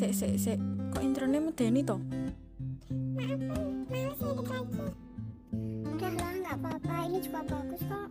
[0.00, 0.58] Sik, sik, sik.
[0.96, 2.00] Kok intronya medeni toh?
[3.20, 4.80] Males edit lagi.
[5.92, 6.94] Udah lah, nggak apa-apa.
[7.04, 8.08] Ini juga bagus kok.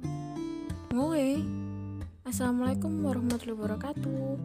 [0.93, 1.41] Ngoe.
[2.29, 4.37] Assalamualaikum warahmatullahi wabarakatuh.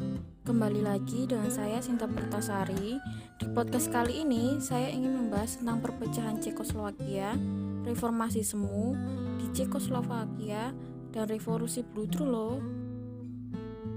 [0.48, 2.96] Kembali lagi dengan saya Sinta Pertasari.
[3.36, 7.36] Di podcast kali ini saya ingin membahas tentang perpecahan Cekoslowakia,
[7.84, 8.96] reformasi semu
[9.38, 10.72] di Cekoslowakia,
[11.14, 12.56] dan revolusi Bludru loh.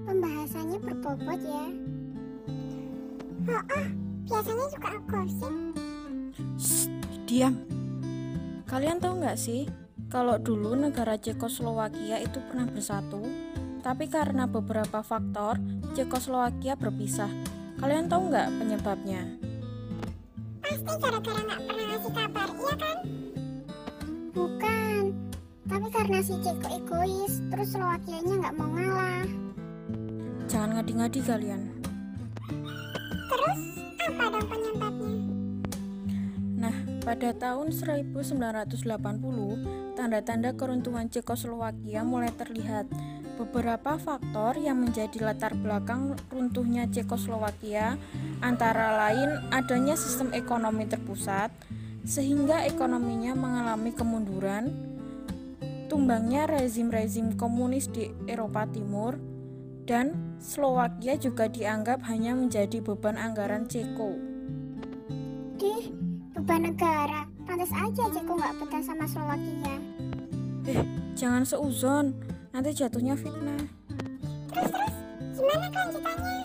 [0.06, 1.66] Pembahasannya berbobot ya.
[3.48, 3.88] Oh, ah,
[4.28, 5.56] biasanya juga gosip.
[6.60, 6.92] Shh,
[7.26, 7.56] diam.
[8.68, 9.66] Kalian tahu nggak sih,
[10.12, 13.24] kalau dulu negara Cekoslowakia itu pernah bersatu,
[13.82, 15.58] tapi karena beberapa faktor,
[15.96, 17.32] Cekoslowakia berpisah.
[17.80, 19.24] Kalian tahu nggak penyebabnya?
[20.60, 22.37] Pasti gara-gara nggak pernah ngasih kabar,
[26.08, 29.28] karena si Ceko egois, terus Slowakianya nggak mau ngalah.
[30.48, 31.68] Jangan ngadi-ngadi kalian.
[33.28, 33.60] Terus,
[34.08, 35.20] apa dong penyebabnya?
[36.64, 38.80] Nah, pada tahun 1980,
[40.00, 42.88] tanda-tanda keruntuhan Cekoslowakia mulai terlihat.
[43.36, 48.00] Beberapa faktor yang menjadi latar belakang runtuhnya Cekoslowakia
[48.40, 51.52] antara lain adanya sistem ekonomi terpusat,
[52.08, 54.87] sehingga ekonominya mengalami kemunduran,
[55.88, 59.16] tumbangnya rezim-rezim komunis di Eropa Timur,
[59.88, 64.20] dan Slowakia juga dianggap hanya menjadi beban anggaran Ceko.
[65.58, 65.90] Dih,
[66.36, 67.26] beban negara.
[67.48, 69.76] Pantas aja Ceko nggak betah sama Slowakia.
[70.68, 70.84] Eh,
[71.16, 72.12] jangan seuzon,
[72.52, 73.64] nanti jatuhnya fitnah.
[74.52, 74.96] Terus-terus,
[75.40, 76.40] gimana kelanjutannya?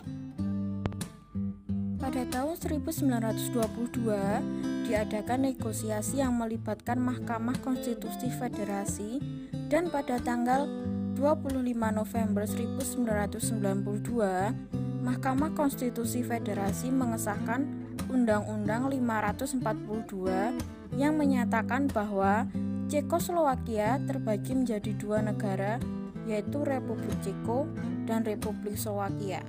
[1.98, 9.24] Pada tahun 1922, diadakan negosiasi yang melibatkan Mahkamah Konstitusi Federasi
[9.72, 10.68] dan pada tanggal
[11.16, 14.52] 25 November 1992,
[15.00, 17.64] Mahkamah Konstitusi Federasi mengesahkan
[18.12, 22.44] Undang-Undang 542 yang menyatakan bahwa
[22.92, 25.80] Cekoslowakia terbagi menjadi dua negara,
[26.28, 27.64] yaitu Republik Ceko
[28.04, 29.40] dan Republik Slowakia.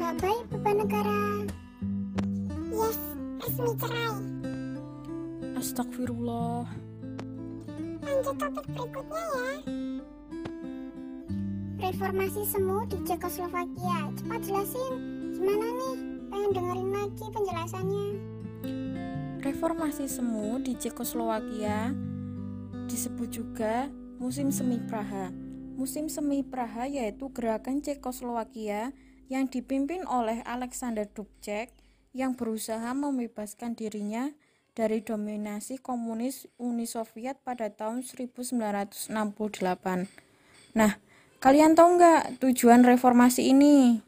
[0.00, 1.44] Baik beban negara.
[2.72, 3.17] Yes,
[3.48, 4.20] resmi cerai.
[5.56, 6.68] Astagfirullah.
[8.04, 9.48] Lanjut topik berikutnya ya.
[11.78, 13.98] Reformasi semu di Cekoslowakia.
[14.20, 14.92] Cepat jelasin.
[15.32, 15.96] Gimana nih?
[16.28, 18.08] Pengen dengerin lagi penjelasannya.
[19.40, 21.96] Reformasi semu di Cekoslowakia
[22.84, 23.88] disebut juga
[24.20, 25.32] musim semi Praha.
[25.78, 28.92] Musim semi Praha yaitu gerakan Cekoslowakia
[29.32, 34.32] yang dipimpin oleh Alexander Dubček yang berusaha membebaskan dirinya
[34.78, 39.10] dari dominasi komunis Uni Soviet pada tahun 1968.
[40.78, 40.92] Nah,
[41.42, 43.98] kalian tahu nggak tujuan reformasi ini?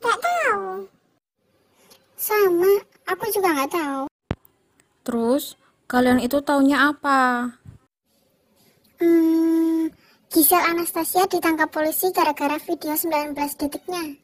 [0.00, 0.88] Gak tahu.
[2.16, 2.72] Sama,
[3.04, 4.02] aku juga nggak tahu.
[5.04, 7.52] Terus, kalian itu taunya apa?
[9.02, 9.90] Hmm,
[10.32, 14.16] Gisel Anastasia ditangkap polisi gara-gara video 19 detiknya.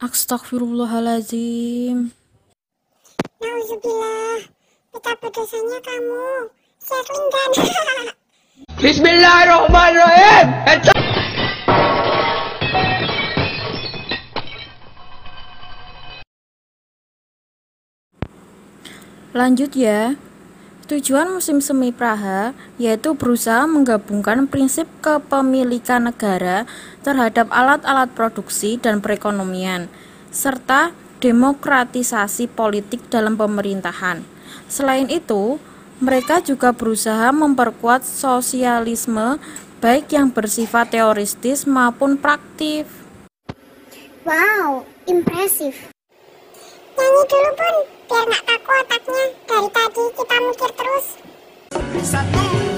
[0.00, 2.08] Astagfirullahalazim.
[3.36, 4.48] Nauzubillah,
[4.96, 6.48] betapa dosanya kamu.
[6.88, 7.04] Dan
[8.84, 10.46] Bismillahirrahmanirrahim.
[19.36, 20.16] Lanjut ya.
[20.90, 26.66] Tujuan musim semi Praha yaitu berusaha menggabungkan prinsip kepemilikan negara
[27.06, 29.86] terhadap alat-alat produksi dan perekonomian,
[30.34, 30.90] serta
[31.22, 34.26] demokratisasi politik dalam pemerintahan.
[34.66, 35.62] Selain itu,
[36.02, 39.38] mereka juga berusaha memperkuat sosialisme
[39.78, 42.90] baik yang bersifat teoristis maupun praktif.
[44.26, 45.94] Wow, impresif.
[46.98, 47.74] Nyanyi dulu pun,
[48.10, 48.49] biar nggak
[50.40, 51.06] mikir terus.
[52.00, 52.69] Satu,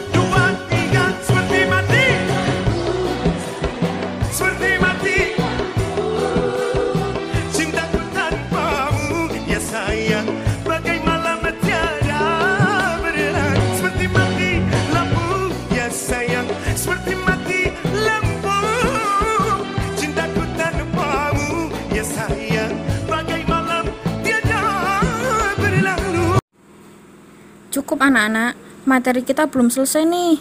[27.93, 28.57] Cukup anak-anak,
[28.89, 30.41] materi kita belum selesai nih.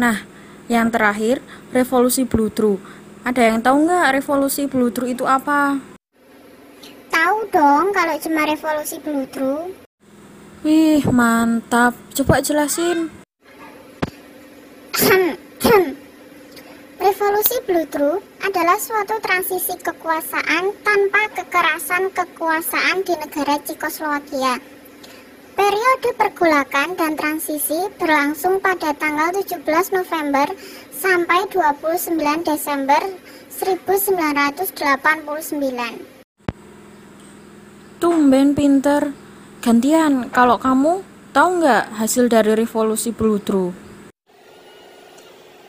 [0.00, 0.24] Nah,
[0.64, 1.44] yang terakhir,
[1.76, 2.80] revolusi Bludru.
[3.20, 5.76] Ada yang tahu nggak revolusi Bludru itu apa?
[7.12, 9.76] Tahu dong kalau cuma revolusi Bludru.
[10.64, 11.92] Wih, mantap.
[12.16, 13.12] Coba jelasin.
[16.96, 24.79] Revolusi Blue True adalah suatu transisi kekuasaan tanpa kekerasan kekuasaan di negara Cekoslowakia.
[25.60, 29.60] Periode pergolakan dan transisi berlangsung pada tanggal 17
[29.92, 30.48] November
[30.88, 32.16] sampai 29
[32.48, 32.96] Desember
[33.52, 35.20] 1989.
[38.00, 39.12] Tumben pinter.
[39.60, 41.04] Gantian, kalau kamu
[41.36, 43.76] tahu nggak hasil dari revolusi Bludru?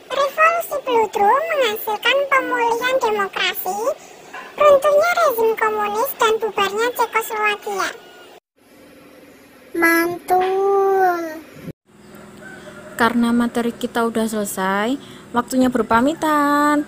[0.08, 3.76] Revolusi Blue True menghasilkan pemulihan demokrasi,
[4.56, 8.11] runtuhnya rezim komunis dan bubarnya Cekoslowakia.
[9.72, 11.40] Mantul.
[13.00, 15.00] Karena materi kita udah selesai,
[15.32, 16.84] waktunya berpamitan.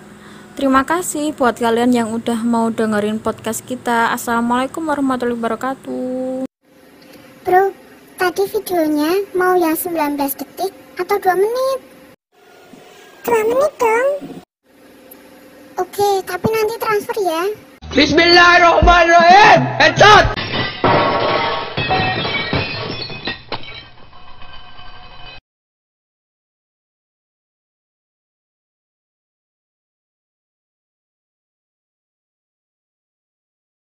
[0.53, 4.13] Terima kasih buat kalian yang udah mau dengerin podcast kita.
[4.13, 6.45] Assalamualaikum warahmatullahi wabarakatuh.
[7.41, 7.73] Bro,
[8.21, 11.79] tadi videonya mau yang 19 detik atau 2 menit?
[13.25, 14.07] 2 menit dong.
[15.81, 17.43] Oke, tapi nanti transfer ya.
[17.91, 19.59] Bismillahirrahmanirrahim.
[19.81, 20.44] Headshot.